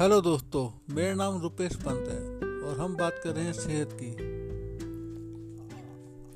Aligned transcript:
Hello 0.00 0.20
दोस्तों, 0.20 0.94
मेरा 0.94 1.14
नाम 1.14 1.40
रुपेश 1.42 1.74
पंत 1.76 2.08
है 2.08 2.18
और 2.68 2.78
हम 2.80 2.96
बात 2.96 3.20
कर 3.24 3.30
रहे 3.30 3.44
हैं 3.44 3.52
सेहत 3.52 3.88
की। 3.92 4.12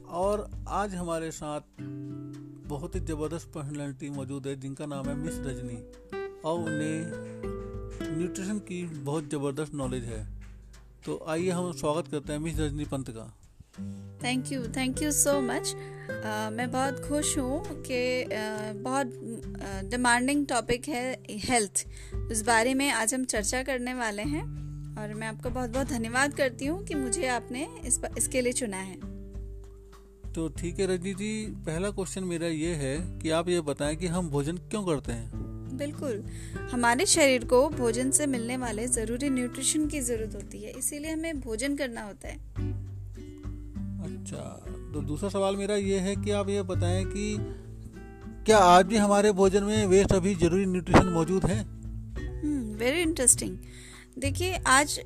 और 0.07 0.51
आज 0.69 0.95
हमारे 0.95 1.31
साथ 1.31 1.61
बहुत 2.69 2.95
ही 2.95 3.01
ज़बरदस्त 3.01 3.53
पर्सनैलिटी 3.55 4.11
मौजूद 4.11 4.47
है, 4.47 4.61
जिनका 4.61 4.87
नाम 4.87 5.07
है 5.07 5.15
मिस 5.15 5.39
रजनी। 5.39 5.77
और 6.41 6.59
उन्हें 6.59 8.19
न्यूट्रिशन 8.19 8.59
की 8.59 8.85
बहुत 8.87 9.31
ज़बरदस्त 9.31 9.75
नॉलेज 9.75 10.05
है। 10.05 10.29
तो 11.07 11.25
आइए 11.29 11.51
हम 11.51 11.73
स्वागत 11.73 12.09
करते 12.09 12.33
हैं 12.33 12.41
मिस 12.41 12.59
रजनी 12.59 12.85
पंत 12.85 13.11
का। 13.11 13.35
Thank 14.25 14.53
you 14.53 14.63
thank 14.65 15.03
you 15.03 15.13
so 15.13 15.41
much 15.41 15.75
मैं 16.53 16.71
बहुत 16.71 17.01
खुश 17.09 17.39
हूँ 17.39 17.83
कि 17.83 18.25
uh, 18.25 18.83
बहुत 18.83 19.07
डिमांडिंग 19.91 20.47
टॉपिक 20.47 20.89
है 20.89 21.23
हेल्थ 21.31 21.87
उस 22.31 22.43
बारे 22.43 22.75
में 22.75 22.91
आज 22.91 23.15
हम 23.15 23.25
चर्चा 23.25 23.63
करने 23.63 23.95
वाले 23.95 24.23
हैं 24.23 24.43
और 24.99 25.15
मैं 25.15 25.27
आपका 25.27 25.51
बहुत 25.51 25.71
बहुत 25.71 25.87
धन्यवाद 25.87 26.35
करती 26.35 26.67
हूँ 26.67 26.85
कि 26.85 26.95
मुझे 26.95 27.27
आपने 27.27 27.69
इस 27.85 28.01
इसके 28.19 28.41
लिए 28.41 28.53
चुना 28.53 28.77
है। 28.77 28.97
तो 30.33 30.49
ठीक 30.49 30.79
है 30.79 30.87
रजनी 30.87 31.15
जी 31.15 31.47
पहला 31.47 31.91
क्वेश्चन 31.91 32.25
मेरा 32.25 32.47
ये 32.47 32.75
है 32.75 33.19
कि 33.19 33.31
आप 33.31 33.49
ये 33.49 33.61
बताएँ 33.61 33.97
कि 33.97 34.07
हम 34.07 34.29
भोजन 34.31 34.57
क्यों 34.57 34.85
करते 34.85 35.13
हैं? 35.13 35.45
बिल्कुल। 35.77 36.25
हमारे 36.73 37.07
शरीर 37.07 37.45
को 37.45 37.69
भोजन 37.69 38.11
से 38.11 38.27
मिलने 38.27 38.57
वाले 38.57 38.87
ज़रूरी 38.87 39.31
न्यूट्रिशन 39.31 39.87
की 39.87 40.01
ज़रूरत 40.01 40.35
होती 40.35 40.63
है 40.63 40.71
इसीलिए 40.71 41.13
हमें 41.13 41.41
भोजन 41.41 41.77
करना 41.77 42.03
होता 42.03 42.29
है। 42.29 42.74
अच्छा 44.05 44.43
तो 44.95 45.01
दूसरा 45.01 45.29
सवाल 45.29 45.57
मेरा 45.57 45.77
ये 45.77 45.99
है 45.99 46.17
कि 46.17 46.31
आप 46.31 46.49
ये 46.49 46.63
बताएँ 46.63 47.05
कि 47.05 47.37
क्या 48.47 48.59
आज 48.59 48.87
भी 48.87 48.97
हमारे 48.97 49.33
भोजन 49.33 49.65
में 49.65 49.87
वे 49.87 50.03
सभी 50.05 50.35
ज़रूरी 50.35 50.67
न्यूट्रिशन 50.67 51.09
मौजूद 51.09 51.45
हैं? 51.45 51.63
वेरी 52.79 53.01
इंटरेस्टिंग 53.01 53.57
देखिए 54.19 54.59
आज 54.67 55.01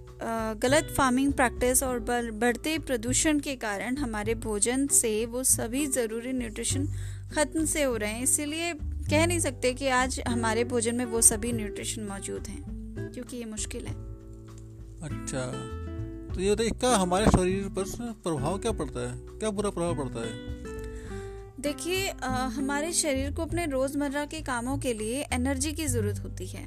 गलत 0.63 0.89
फ़ार्मिंग 0.97 1.33
प्रैक्टिस 1.33 1.83
और 1.83 2.01
बढ़ते 2.33 2.79
प्रदूषण 2.79 3.39
के 3.39 3.55
कारण 3.57 3.97
हमारे 3.97 4.35
भोजन 4.35 4.87
से 4.87 5.27
वो 5.27 5.43
सभी 5.45 5.87
ज़रूरी 5.87 6.33
न्यूट्रिशन 6.33 6.87
ख़त्म 7.35 7.65
से 7.65 7.83
हो 7.83 7.97
रहे 7.97 8.11
हैं। 8.11 8.23
इसीलिए 8.23 8.73
कह 9.11 9.27
नहीं 9.27 9.39
सकते 9.39 9.73
कि 9.75 9.89
आज 9.89 10.21
हमारे 10.29 10.65
भोजन 10.65 10.95
में 10.95 11.05
वो 11.05 11.21
सभी 11.21 11.53
न्यूट्रिशन 11.53 12.03
मौजूद 12.03 12.47
हैं 12.47 13.11
क्योंकि 13.15 13.37
ये 13.37 13.45
मुश्किल 13.45 13.87
है। 13.87 13.95
अच्छा 15.03 15.45
तो 16.39 16.43
ये 16.43 16.55
बताइए 16.55 16.71
क्या 16.71 16.91
हमारे 16.91 17.27
शरीर 17.27 17.69
पर 17.69 17.85
प्रभाव 18.25 18.59
क्या 18.59 18.73
पड़ता 18.73 19.01
है? 19.01 19.39
क्या 19.39 19.51
बुरा 19.51 19.71
प्रभाव 19.71 19.97
पड़ता 19.97 20.21
है? 20.21 21.63
देखिए 21.63 22.11
हमारे 22.57 22.93
शरीर 22.93 23.33
को 23.33 23.43
अपने 23.43 23.65
रोज़मर्रा 23.67 24.25
के 24.25 24.41
कामों 24.41 24.77
के 24.79 24.93
लिए 24.93 25.25
एनर्जी 25.33 25.73
की 25.73 25.87
ज़रूरत 25.87 26.23
होती 26.25 26.47
है 26.47 26.63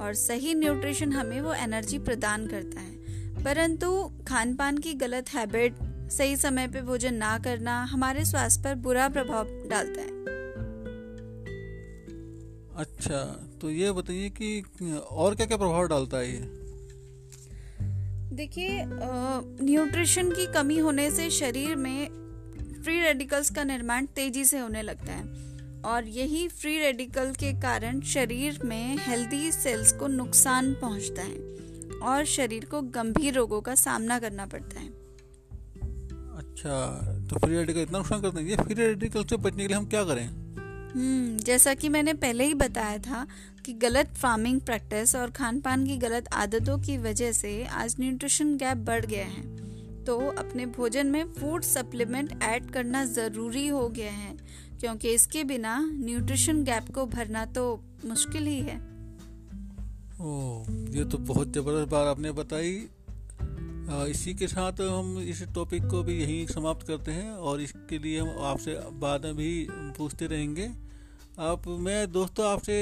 और 0.00 0.14
सही 0.14 0.54
न्यूट्रिशन 0.54 1.12
हमें 1.12 1.40
वो 1.40 1.54
एनर्जी 1.54 1.98
प्रदान 1.98 2.46
करता 2.46 2.80
है। 2.80 3.44
परंतु 3.44 4.10
खान 4.28 4.54
पान 4.56 4.78
की 4.78 4.94
गलत 4.96 5.34
हैबिट 5.34 5.78
सही 6.10 6.36
समय 6.36 6.68
पे 6.68 6.82
भोजन 6.82 7.14
ना 7.14 7.38
करना 7.38 7.82
हमारे 7.84 8.24
स्वास्थ्य 8.24 8.62
पर 8.64 8.74
बुरा 8.82 9.08
प्रभाव 9.08 9.56
डालता 9.70 10.00
है। 10.00 10.08
अच्छा 12.76 13.24
तो 13.60 13.70
ये 13.70 13.92
बताइए 13.92 14.30
कि 14.30 14.62
और 15.10 15.34
क्या 15.34 15.46
क्या 15.46 15.56
प्रभाव 15.56 15.88
डालता 15.88 16.16
है 16.16 16.32
ये? 16.32 16.57
देखिए 18.38 18.82
न्यूट्रिशन 18.86 20.30
की 20.30 20.46
कमी 20.46 20.78
होने 20.78 21.10
से 21.10 21.28
शरीर 21.30 21.76
में 21.76 22.08
फ्री 22.84 23.00
रेडिकल्स 23.00 23.50
का 23.50 23.64
निर्माण 23.64 24.06
तेज़ी 24.06 24.44
से 24.44 24.58
होने 24.58 24.82
लगता 24.82 25.12
है। 25.12 25.24
और 25.82 26.06
यही 26.08 26.46
फ्री 26.48 26.76
रेडिकल 26.78 27.32
के 27.32 27.52
कारण 27.60 28.00
शरीर 28.00 28.60
में 28.64 28.96
हेल्दी 28.98 29.50
सेल्स 29.52 29.92
को 29.92 30.06
नुकसान 30.06 30.72
पहुँचता 30.74 31.22
है 31.22 32.06
और 32.08 32.24
शरीर 32.26 32.64
को 32.64 32.82
गंभीर 32.96 33.34
रोगों 33.34 33.60
का 33.60 33.74
सामना 33.74 34.18
करना 34.18 34.46
पड़ता 34.46 34.80
है। 34.80 34.88
अच्छा 36.38 36.76
तो 37.30 37.38
फ्री 37.38 37.54
रेडिकल 37.56 37.80
इतना 37.80 37.98
नुकसान 37.98 38.22
करते 38.22 38.40
हैं? 38.40 38.48
ये 38.48 38.56
फ्री 38.56 38.74
रेडिकल 38.76 39.24
से 39.24 39.36
बचने 39.38 39.62
के 39.62 39.68
लिए 39.68 39.76
हम 39.76 39.86
क्या 39.86 40.04
करें? 40.04 40.26
हम्म 40.94 41.36
जैसा 41.38 41.74
कि 41.74 41.88
मैंने 41.88 42.14
पहले 42.16 42.44
ही 42.44 42.54
बताया 42.56 42.98
था 43.00 43.26
कि 43.68 43.72
गलत 43.74 44.12
फ़ार्मिंग 44.16 44.60
प्रैक्टिस 44.60 45.14
और 45.16 45.30
खान 45.30 45.58
पान 45.60 45.84
की 45.86 45.96
गलत 45.96 46.28
आदतों 46.32 46.78
की 46.78 46.96
वजह 46.98 47.32
से 47.32 47.50
आज 47.78 47.96
न्यूट्रिशन 48.00 48.56
गैप 48.56 48.76
बढ़ 48.76 49.06
गया 49.06 49.24
है। 49.24 49.42
तो 50.04 50.16
अपने 50.38 50.66
भोजन 50.66 51.06
में 51.06 51.32
फ़ूड 51.32 51.62
सप्लीमेंट 51.62 52.32
ऐड 52.42 52.70
करना 52.70 53.04
ज़रूरी 53.04 53.66
हो 53.68 53.88
गया 53.88 54.12
है 54.12 54.32
क्योंकि 54.80 55.12
इसके 55.14 55.44
बिना 55.44 55.76
न्यूट्रिशन 55.94 56.64
गैप 56.64 56.88
को 56.94 57.06
भरना 57.06 57.44
तो 57.52 57.66
मुश्किल 58.04 58.46
ही 58.46 58.58
है। 58.60 58.78
ओ, 60.20 60.64
ये 60.90 61.04
तो 61.04 61.18
बहुत 61.18 61.52
ज़बरदस्त 61.52 61.90
बात 61.90 62.06
आपने 62.06 62.32
बताई। 62.32 62.74
इसी 64.10 64.34
के 64.34 64.46
साथ 64.48 64.80
हम 64.80 65.16
इस 65.28 65.42
टॉपिक 65.54 65.86
को 65.86 66.02
भी 66.02 66.20
यहीं 66.22 66.46
समाप्त 66.46 66.86
करते 66.86 67.12
हैं 67.12 67.30
और 67.30 67.60
इसके 67.60 67.98
लिए 67.98 68.20
हम 68.20 68.44
आपसे 68.46 68.80
बाद 69.00 69.24
में 69.24 69.36
भी 69.36 69.66
पूछते 69.70 70.26
रहेंगे। 70.26 70.70
आप, 71.38 71.66
मैं 71.68 72.10
दोस्तों 72.12 72.46
आपसे 72.46 72.74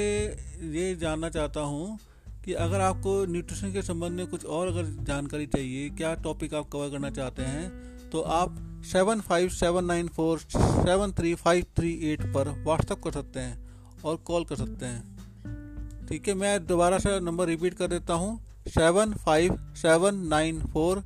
ये 0.67 0.95
जानना 0.95 1.29
चाहता 1.29 1.61
हूँ 1.61 1.97
कि 2.45 2.53
अगर 2.55 2.81
आपको 2.81 3.13
न्यूट्रिशन 3.25 3.73
के 3.73 3.81
संबंध 3.81 4.11
में 4.11 4.27
कुछ 4.27 4.45
और 4.45 4.67
अगर 4.67 4.85
जानकारी 5.05 5.45
चाहिए, 5.45 5.89
क्या 5.89 6.13
टॉपिक 6.23 6.53
आप 6.53 6.69
कवर 6.73 6.89
करना 6.89 7.09
चाहते 7.09 7.41
हैं 7.41 8.09
तो 8.09 8.21
आप 8.21 8.55
seven 8.91 9.21
five 9.21 9.49
seven 9.49 9.85
nine 9.85 10.07
four 10.07 10.39
seven 10.49 11.11
three 11.11 11.35
five 11.35 11.65
three 11.77 11.93
eight 12.11 12.25
पर 12.33 12.49
व्हाट्सअप 12.63 13.03
कर 13.03 13.11
सकते 13.11 13.39
हैं 13.39 14.01
और 14.01 14.15
कॉल 14.25 14.45
कर 14.45 14.55
सकते 14.55 14.85
हैं। 14.85 16.07
ठीक 16.07 16.27
है, 16.27 16.33
मैं 16.33 16.65
दोबारा 16.67 16.99
से 16.99 17.19
नंबर 17.19 17.47
रिपीट 17.47 17.73
कर 17.73 17.87
देता 17.87 18.13
हूँ 18.13 18.39
seven 18.69 19.13
five 19.25 19.59
seven 19.77 20.27
nine 20.27 20.65
four 20.73 21.03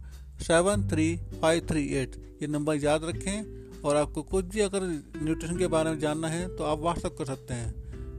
seven 0.48 0.90
three 0.90 1.16
five 1.42 1.68
three 1.70 1.88
eight 1.94 2.16
ये 2.42 2.48
नंबर 2.48 2.84
याद 2.84 3.04
रखें। 3.04 3.61
और 3.86 3.96
आपको 3.96 4.24
कुछ 4.24 4.46
भी 4.46 4.60
अगर 4.60 4.80
न्यूट्रिशन 5.24 5.58
के 5.58 5.68
बारे 5.68 5.90
में 5.90 6.00
जानना 6.00 6.28
है 6.28 6.56
तो 6.56 6.64
आप 6.64 6.80
व्हाट्सअप 6.80 7.16
कर 7.18 7.26
सकते 7.26 7.54
हैं। 7.54 7.72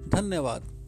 धन्यवाद। 0.08 0.81